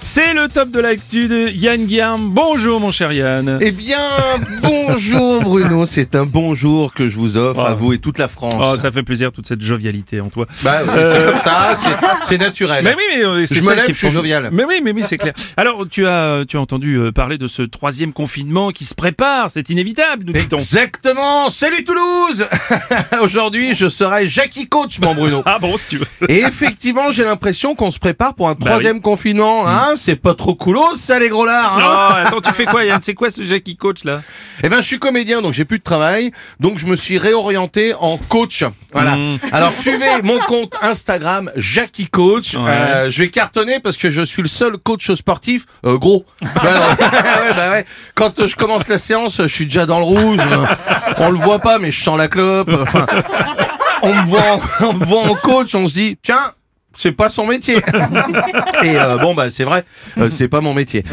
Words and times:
C'est 0.00 0.34
le 0.34 0.48
top 0.48 0.70
de 0.70 0.78
l'actu 0.78 1.26
de 1.26 1.48
Yann 1.48 1.84
Guillaume. 1.84 2.30
Bonjour 2.30 2.78
mon 2.80 2.90
cher 2.92 3.12
Yann. 3.12 3.58
Eh 3.60 3.72
bien, 3.72 3.98
bonjour 4.62 5.42
Bruno, 5.42 5.84
c'est 5.84 6.14
un 6.14 6.24
bonjour 6.24 6.94
que 6.94 7.08
je 7.08 7.16
vous 7.16 7.36
offre 7.36 7.60
à 7.60 7.72
Oh. 7.72 7.76
vous 7.76 7.92
et 7.92 7.98
toute 7.98 8.18
la 8.18 8.28
France. 8.28 8.64
Oh, 8.74 8.76
ça 8.80 8.92
fait 8.92 9.02
plaisir 9.02 9.32
toute 9.32 9.46
cette 9.46 9.62
jovialité 9.62 10.20
en 10.20 10.28
toi. 10.28 10.46
Bah 10.62 10.82
oui, 10.84 10.90
c'est 10.94 11.24
comme 11.26 11.38
ça, 11.38 11.72
c'est- 12.22 12.38
naturel. 12.38 12.84
Mais 12.84 12.94
oui, 12.94 13.02
mais 13.16 13.24
euh, 13.24 13.46
c'est 13.46 13.56
Je 13.56 13.62
me 13.64 13.74
lève, 13.74 13.86
je 13.88 13.92
suis 13.94 14.10
jovial. 14.10 14.50
Mais 14.52 14.64
oui, 14.64 14.80
mais 14.84 14.92
oui, 14.92 15.02
c'est 15.04 15.18
clair. 15.18 15.32
Alors, 15.56 15.84
tu 15.90 16.06
as, 16.06 16.44
tu 16.46 16.56
as 16.56 16.60
entendu 16.60 16.94
euh, 16.96 17.10
parler 17.12 17.36
de 17.38 17.46
ce 17.46 17.62
troisième 17.62 18.12
confinement 18.12 18.70
qui 18.70 18.84
se 18.84 18.94
prépare. 18.94 19.50
C'est 19.50 19.70
inévitable, 19.70 20.24
nous 20.26 20.32
dit-on. 20.32 20.56
Exactement, 20.58 21.48
salut 21.50 21.82
Toulouse 21.84 22.46
Aujourd'hui, 23.22 23.74
je 23.74 23.88
serai 23.88 24.28
Jackie 24.28 24.68
Coach, 24.68 25.00
mon 25.00 25.14
Bruno. 25.14 25.42
Ah 25.46 25.58
bon, 25.58 25.76
si 25.78 25.86
tu 25.88 25.96
veux. 25.98 26.06
Et 26.30 26.40
effectivement, 26.40 27.10
j'ai 27.10 27.24
l'impression 27.24 27.74
qu'on 27.74 27.90
se 27.90 27.98
prépare 27.98 28.34
pour 28.34 28.48
un 28.48 28.54
Bah 28.54 28.66
troisième 28.70 29.00
confinement. 29.00 29.66
Hein 29.66 29.85
c'est 29.94 30.16
pas 30.16 30.34
trop 30.34 30.54
coolos, 30.54 30.96
ça 30.96 31.18
les 31.18 31.28
gros 31.28 31.46
lards. 31.46 31.78
Non, 31.78 31.84
Hein 31.86 32.24
attends, 32.26 32.40
tu 32.40 32.52
fais 32.52 32.64
quoi, 32.64 32.84
Yann? 32.84 33.00
C'est 33.02 33.14
quoi 33.14 33.30
ce 33.30 33.42
Jackie 33.42 33.76
Coach 33.76 34.04
là? 34.04 34.22
Eh 34.62 34.68
ben, 34.68 34.80
je 34.80 34.86
suis 34.86 34.98
comédien, 34.98 35.42
donc 35.42 35.52
j'ai 35.52 35.64
plus 35.64 35.78
de 35.78 35.84
travail, 35.84 36.32
donc 36.58 36.78
je 36.78 36.86
me 36.86 36.96
suis 36.96 37.18
réorienté 37.18 37.94
en 37.94 38.16
coach. 38.16 38.64
Voilà. 38.92 39.16
Mm. 39.16 39.38
Alors 39.52 39.72
suivez 39.72 40.22
mon 40.22 40.38
compte 40.40 40.74
Instagram 40.80 41.50
Jackie 41.56 42.06
Coach. 42.06 42.54
Ouais. 42.54 42.62
Euh, 42.66 43.10
je 43.10 43.22
vais 43.22 43.28
cartonner 43.28 43.80
parce 43.80 43.96
que 43.96 44.10
je 44.10 44.22
suis 44.22 44.42
le 44.42 44.48
seul 44.48 44.78
coach 44.78 45.12
sportif 45.12 45.66
euh, 45.84 45.98
gros. 45.98 46.24
Voilà. 46.60 46.90
ouais, 46.90 47.54
bah 47.54 47.70
ouais. 47.70 47.84
Quand 48.14 48.40
euh, 48.40 48.46
je 48.46 48.56
commence 48.56 48.88
la 48.88 48.98
séance, 48.98 49.42
je 49.42 49.48
suis 49.48 49.66
déjà 49.66 49.86
dans 49.86 49.98
le 49.98 50.04
rouge. 50.04 50.40
On 51.18 51.30
le 51.30 51.38
voit 51.38 51.58
pas, 51.58 51.78
mais 51.78 51.90
je 51.92 52.02
sens 52.02 52.16
la 52.16 52.28
clope. 52.28 52.70
Enfin, 52.80 53.06
on 54.02 54.14
me 54.14 54.26
voit, 54.26 54.52
en, 54.52 54.60
on 54.86 54.92
me 54.94 55.04
voit 55.04 55.22
en 55.22 55.34
coach, 55.34 55.74
on 55.74 55.86
se 55.86 55.94
dit 55.94 56.18
tiens. 56.22 56.52
C'est 56.96 57.12
pas 57.12 57.28
son 57.28 57.46
métier. 57.46 57.76
Et 58.82 58.96
euh, 58.98 59.18
bon 59.18 59.34
bah 59.34 59.50
c'est 59.50 59.64
vrai, 59.64 59.84
euh, 60.18 60.30
c'est 60.30 60.48
pas 60.48 60.60
mon 60.60 60.74
métier. 60.74 61.04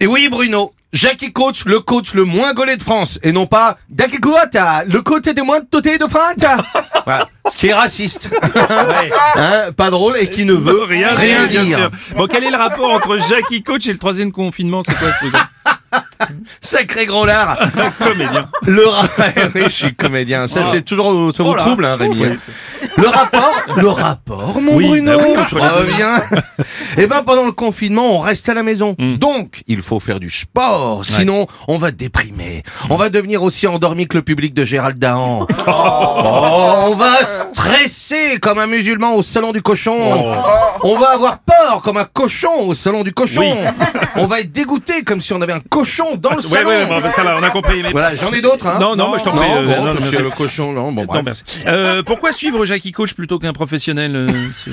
Et 0.00 0.06
oui 0.06 0.28
Bruno, 0.28 0.72
Jackie 0.92 1.32
Coach, 1.32 1.64
le 1.66 1.80
coach 1.80 2.14
le 2.14 2.24
moins 2.24 2.52
gaulé 2.52 2.76
de 2.76 2.82
France, 2.82 3.18
et 3.22 3.32
non 3.32 3.46
pas 3.46 3.78
Jackie 3.96 4.18
Coach, 4.18 4.50
le 4.86 5.00
côté 5.00 5.34
des 5.34 5.42
moins 5.42 5.60
dotés 5.70 5.98
de 5.98 6.06
France. 6.06 6.36
Voilà. 7.04 7.28
Ce 7.48 7.56
qui 7.56 7.66
est 7.66 7.74
raciste, 7.74 8.30
Hein, 9.34 9.72
pas 9.76 9.90
drôle 9.90 10.16
et 10.18 10.28
qui 10.28 10.44
ne 10.44 10.52
veut 10.52 10.84
rien, 10.84 11.12
Rien, 11.14 11.46
bien 11.48 11.64
dire. 11.64 11.78
sûr. 11.78 11.90
Bon, 12.16 12.28
quel 12.28 12.44
est 12.44 12.50
le 12.52 12.56
rapport 12.56 12.92
entre 12.92 13.18
Jackie 13.18 13.64
Coach 13.64 13.88
et 13.88 13.92
le 13.92 13.98
troisième 13.98 14.30
confinement? 14.30 14.84
C'est 14.84 14.94
quoi 14.96 15.08
ce 15.10 15.26
truc? 15.26 15.34
Sacré 16.60 17.06
gros 17.06 17.24
lard. 17.26 17.58
Comédien. 17.98 18.48
Le 18.66 18.86
ra- 18.86 19.06
oui, 19.54 19.62
je 19.64 19.68
suis 19.68 19.94
comédien. 19.94 20.48
Ça, 20.48 20.64
c'est 20.70 20.82
toujours, 20.82 21.34
ça 21.34 21.42
vous 21.42 21.50
Oh 21.50 21.54
trouble, 21.54 21.84
hein, 21.84 21.96
Rémi. 21.96 22.24
Hein. 22.24 22.36
Le 22.96 23.08
rapport, 23.08 23.52
le 23.76 23.88
rapport, 23.88 24.60
mon 24.60 24.74
Oui, 24.76 24.86
Bruno. 24.88 25.18
bah 25.18 25.24
oui, 25.26 25.42
je 25.48 25.54
reviens. 25.56 26.22
Eh 26.98 27.06
ben, 27.06 27.22
pendant 27.22 27.46
le 27.46 27.52
confinement, 27.52 28.14
on 28.14 28.18
reste 28.18 28.48
à 28.50 28.54
la 28.54 28.62
maison. 28.62 28.94
Mm. 28.98 29.16
Donc, 29.16 29.62
il 29.66 29.80
faut 29.80 29.98
faire 29.98 30.20
du 30.20 30.28
sport. 30.30 31.04
Sinon, 31.04 31.46
on 31.68 31.78
va 31.78 31.90
déprimer. 31.90 32.62
On 32.90 32.96
va 32.96 33.08
devenir 33.08 33.42
aussi 33.42 33.66
endormi 33.66 34.06
que 34.06 34.18
le 34.18 34.22
public 34.22 34.52
de 34.52 34.64
Gérald 34.66 34.98
Dahan. 34.98 35.46
Oh, 35.66 36.72
on 36.88 36.94
va 36.94 37.14
stresser 37.52 38.38
comme 38.40 38.58
un 38.58 38.66
musulman 38.66 39.14
au 39.14 39.22
salon 39.22 39.52
du 39.52 39.62
cochon. 39.62 40.34
On 40.82 40.98
va 40.98 41.12
avoir 41.12 41.38
peur 41.38 41.80
comme 41.82 41.96
un 41.96 42.04
cochon 42.04 42.66
au 42.68 42.74
salon 42.74 43.02
du 43.04 43.12
cochon. 43.14 43.56
On 44.16 44.26
va 44.26 44.40
être 44.40 44.52
dégoûté 44.52 45.02
comme 45.02 45.20
si 45.20 45.32
on 45.32 45.40
avait 45.40 45.52
un 45.54 45.60
cochon 45.60 46.11
dans 46.16 46.30
le 46.30 46.36
Ouais, 46.36 46.42
salon. 46.42 46.68
ouais, 46.70 47.00
bah, 47.00 47.10
ça 47.10 47.22
va, 47.24 47.36
on 47.38 47.42
a 47.42 47.50
compris. 47.50 47.82
mais- 47.82 47.92
Voilà, 47.92 48.14
j'en 48.16 48.32
ai 48.32 48.40
d'autres. 48.42 48.66
Hein. 48.66 48.78
Non, 48.80 48.96
non, 48.96 49.08
moi 49.08 49.18
je 49.18 49.24
t'en 49.24 49.32
prie. 49.32 49.48
Non, 49.48 49.56
euh, 49.56 49.62
bon, 49.66 49.70
non, 49.72 49.78
non, 49.78 49.92
parce 49.92 50.00
merci. 50.04 50.16
que 50.16 50.22
le 50.22 50.30
cochon, 50.30 50.72
non, 50.72 50.92
bon, 50.92 51.04
bref. 51.04 51.18
Non, 51.18 51.22
merci. 51.24 51.44
Euh, 51.66 52.02
pourquoi 52.02 52.32
suivre 52.32 52.64
Jackie 52.64 52.92
Coach 52.92 53.14
plutôt 53.14 53.38
qu'un 53.38 53.52
professionnel 53.52 54.14
euh, 54.16 54.26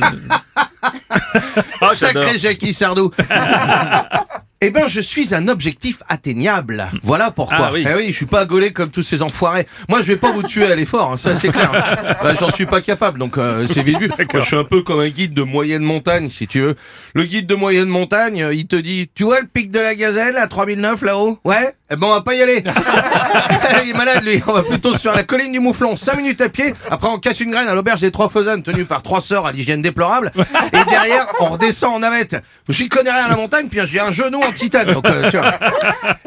Ah. 1.81 1.88
Sacré 1.94 2.38
Jackie 2.38 2.73
Sardou. 2.73 3.11
Eh 4.62 4.72
ben, 4.72 4.90
je 4.90 5.00
suis 5.00 5.34
un 5.34 5.47
objectif 5.47 6.03
atteignable. 6.09 6.90
Voilà 7.02 7.31
pourquoi. 7.31 7.68
Ah 7.68 7.72
oui. 7.74 7.86
Eh 7.90 7.94
oui, 7.96 8.08
je 8.08 8.12
suis 8.18 8.25
pas 8.25 8.46
gaulé 8.46 8.74
comme 8.74 8.92
tous 8.92 9.03
ces 9.03 9.22
enfoirés. 9.22 9.66
Moi, 9.88 10.02
je 10.02 10.08
vais 10.08 10.18
pas 10.18 10.34
vous 10.34 10.44
tuer 10.44 10.66
à 10.66 10.75
l'effort, 10.75 11.14
hein, 11.14 11.18
ça 11.18 11.34
c'est 11.38 11.47
clair. 11.47 11.72
Bah, 12.22 12.34
J'en 12.34 12.52
suis 12.52 12.66
pas 12.66 12.81
capable, 12.81 13.19
donc 13.19 13.38
euh, 13.38 13.66
c'est 13.68 13.81
vite 13.81 14.00
vu. 14.00 14.09
Moi, 14.09 14.42
je 14.42 14.46
suis 14.46 14.58
un 14.58 14.66
peu 14.66 14.81
comme 14.81 15.00
un 15.00 15.08
guide 15.08 15.34
de 15.34 15.44
moyenne 15.44 15.84
montagne, 15.84 16.30
si 16.30 16.46
tu 16.46 16.59
veux. 16.59 16.75
Le 17.14 17.24
guide 17.24 17.48
de 17.48 17.56
moyenne 17.56 17.88
montagne, 17.88 18.44
euh, 18.44 18.53
il 18.53 18.68
te 18.68 18.75
dit, 18.75 19.09
tu 19.16 19.24
vois 19.24 19.40
le 19.40 19.48
pic 19.48 19.72
de 19.72 19.80
la 19.80 19.96
Gazelle 19.96 20.36
à 20.36 20.48
3009 20.48 21.03
là-haut? 21.03 21.40
Ouais? 21.46 21.74
Eh 21.91 21.95
ben, 21.95 22.05
on 22.05 22.11
va 22.11 22.22
pas 22.22 22.35
y 22.35 22.41
aller. 22.44 22.63
il 23.83 23.89
est 23.89 23.94
malade, 23.94 24.23
lui. 24.23 24.44
On 24.45 24.53
va 24.53 24.61
plutôt 24.61 24.95
sur 24.95 25.11
la 25.11 25.23
colline 25.23 25.51
du 25.51 25.59
Mouflon, 25.59 25.97
5 25.97 26.17
minutes 26.17 26.41
à 26.41 26.47
pied. 26.47 26.75
Après, 26.88 27.09
on 27.09 27.17
casse 27.17 27.39
une 27.39 27.50
graine 27.50 27.67
à 27.67 27.73
l'auberge 27.73 28.01
des 28.01 28.11
Trois 28.11 28.29
Faisanes, 28.29 28.61
tenue 28.61 28.85
par 28.85 29.01
trois 29.01 29.22
sœurs 29.22 29.47
à 29.47 29.51
l'hygiène 29.51 29.81
déplorable. 29.81 30.31
Et 30.72 30.85
derrière, 30.88 31.29
on 31.39 31.45
redescend 31.45 31.95
en 31.95 32.00
navette. 32.00 32.35
J'y 32.67 32.89
connais 32.89 33.11
rien 33.11 33.25
à 33.25 33.29
la 33.29 33.35
montagne, 33.35 33.69
puis 33.69 33.79
j'ai 33.85 34.00
un 34.00 34.11
genou 34.11 34.38
en 34.38 34.51
titane. 34.51 34.94
Donc, 34.94 35.07
euh, 35.07 35.31
tu 35.31 35.38
vois. 35.38 35.55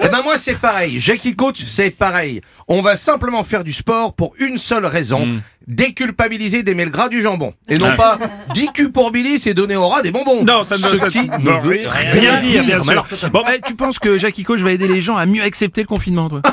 Eh 0.03 0.09
ben, 0.09 0.23
moi, 0.23 0.37
c'est 0.37 0.59
pareil. 0.59 0.99
Jackie 0.99 1.37
Coach, 1.37 1.63
c'est 1.65 1.91
pareil. 1.91 2.41
On 2.67 2.83
va 2.83 2.97
simplement 2.97 3.45
faire 3.45 3.63
du 3.63 3.73
sport 3.73 4.15
pour 4.15 4.35
une 4.41 4.59
seule 4.59 4.87
raison. 4.87 5.29
Déculpabiliser 5.69 6.63
d'aimer 6.63 6.85
le 6.85 6.91
gras 6.91 7.09
du 7.09 7.23
jambon. 7.23 7.55
Et 7.69 7.77
non 7.77 7.95
pas, 7.97 8.19
10 8.55 8.69
culs 8.73 8.93
pour 8.93 9.11
Billy, 9.11 9.39
c'est 9.41 9.55
donner 9.55 9.77
au 9.77 9.89
rat 9.89 10.03
des 10.03 10.11
bonbons. 10.11 10.45
Non, 10.45 10.65
ça 10.65 10.77
ne 10.77 10.81
Ce 10.81 10.99
ça- 10.99 11.07
qui 11.09 11.27
ça- 11.27 11.39
ne 11.39 11.45
non, 11.45 11.59
veut 11.59 11.81
rien, 11.87 12.41
dire. 12.41 12.63
bien 12.65 12.77
Mais 12.79 12.83
sûr. 12.83 12.91
alors, 12.91 13.07
Bon, 13.33 13.43
bah, 13.45 13.53
tu 13.65 13.75
penses 13.75 13.99
que 13.99 14.19
Jackie 14.19 14.43
Coach 14.45 14.61
va 14.61 14.73
aider 14.73 14.89
les 14.89 15.01
gens 15.01 15.17
à 15.17 15.27
mieux 15.27 15.43
accepter 15.43 15.83
le 15.83 15.87
confinement, 15.87 16.29
toi? 16.29 16.43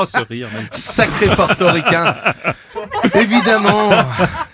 Oh, 0.00 0.06
ce 0.06 0.18
rire, 0.18 0.46
même. 0.54 0.68
Sacré 0.70 1.26
portoricain. 1.34 2.14
Évidemment, 3.14 3.90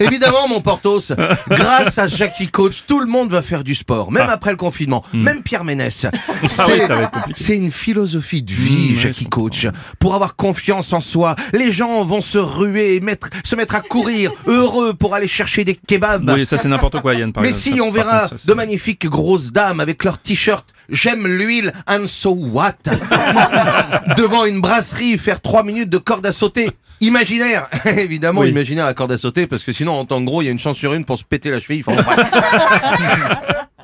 évidemment, 0.00 0.48
mon 0.48 0.60
Portos. 0.60 1.12
Grâce 1.48 1.98
à 1.98 2.08
Jackie 2.08 2.48
Coach, 2.48 2.84
tout 2.86 3.00
le 3.00 3.06
monde 3.06 3.30
va 3.30 3.42
faire 3.42 3.64
du 3.64 3.74
sport, 3.74 4.10
même 4.12 4.26
Ah. 4.28 4.32
après 4.32 4.50
le 4.50 4.56
confinement, 4.56 5.02
même 5.12 5.42
Pierre 5.42 5.64
Ménès. 5.64 6.06
Ah 6.06 6.12
C'est 6.46 6.88
c'est 7.34 7.56
une 7.56 7.70
philosophie 7.70 8.42
de 8.42 8.52
vie, 8.52 8.92
Mm, 8.92 8.94
ouais, 8.96 9.00
Jackie 9.00 9.26
Coach. 9.26 9.66
Pour 9.98 10.14
avoir 10.14 10.36
confiance 10.36 10.92
en 10.92 11.00
soi, 11.00 11.34
les 11.52 11.70
gens 11.72 12.04
vont 12.04 12.20
se 12.20 12.38
ruer, 12.38 12.96
et 12.96 13.00
mettre, 13.00 13.28
se 13.44 13.56
mettre 13.56 13.74
à 13.74 13.80
courir, 13.80 14.32
heureux 14.46 14.94
pour 14.94 15.14
aller 15.14 15.28
chercher 15.28 15.64
des 15.64 15.74
kebabs. 15.74 16.28
Oui, 16.30 16.46
ça 16.46 16.58
c'est 16.58 16.68
n'importe 16.68 17.00
quoi, 17.00 17.14
Yann. 17.14 17.32
par 17.32 17.42
Mais 17.42 17.48
exemple. 17.50 17.74
si, 17.76 17.80
on 17.80 17.90
verra 17.90 18.28
de 18.44 18.54
magnifiques 18.54 19.06
grosses 19.06 19.52
dames 19.52 19.80
avec 19.80 20.04
leur 20.04 20.18
t-shirt 20.18 20.66
J'aime 20.88 21.26
l'huile 21.26 21.72
and 21.88 22.06
so 22.06 22.30
what? 22.30 22.74
Devant 24.16 24.44
une 24.44 24.60
brasserie 24.60 25.18
faire 25.18 25.40
trois 25.40 25.62
minutes 25.62 25.90
de 25.90 25.98
corde 25.98 26.26
à 26.26 26.32
sauter. 26.32 26.70
Imaginaire 27.00 27.68
Évidemment, 27.84 28.40
Oui. 28.40 28.48
imaginaire 28.48 28.86
la 28.86 28.94
corde 28.94 29.12
à 29.12 29.18
sauter, 29.18 29.46
parce 29.46 29.64
que 29.64 29.72
sinon, 29.72 29.92
en 29.92 30.04
temps 30.06 30.20
gros, 30.22 30.40
il 30.42 30.46
y 30.46 30.48
a 30.48 30.50
une 30.52 30.58
chance 30.58 30.76
sur 30.78 30.94
une 30.94 31.04
pour 31.04 31.18
se 31.18 31.24
péter 31.24 31.50
la 31.50 31.60
cheville. 31.60 31.82
Enfin. 31.86 32.02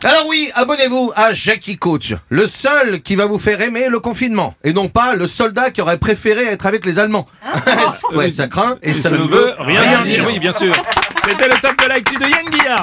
Alors 0.04 0.26
oui, 0.26 0.50
abonnez-vous 0.56 1.12
à 1.14 1.32
Jackie 1.32 1.76
Coach, 1.76 2.14
le 2.28 2.48
seul 2.48 3.02
qui 3.02 3.14
va 3.14 3.26
vous 3.26 3.38
faire 3.38 3.60
aimer 3.60 3.86
le 3.88 4.00
confinement, 4.00 4.54
et 4.64 4.72
non 4.72 4.88
pas 4.88 5.14
le 5.14 5.28
soldat 5.28 5.70
qui 5.70 5.80
aurait 5.80 5.98
préféré 5.98 6.44
être 6.46 6.66
avec 6.66 6.84
les 6.84 6.98
Allemands. 6.98 7.26
ouais, 8.12 8.30
ça 8.30 8.48
craint 8.48 8.78
et 8.82 8.94
ça, 8.94 9.10
Ça 9.10 9.16
ne 9.16 9.22
veut 9.22 9.52
rien, 9.60 10.02
dire. 10.04 10.24
Oui, 10.26 10.40
bien 10.40 10.52
sûr. 10.52 10.72
C'était 11.28 11.46
le 11.46 11.54
top 11.60 11.80
de 11.80 11.86
l'actu 11.88 12.16
de 12.16 12.22
Yann 12.24 12.48
Guillard. 12.50 12.82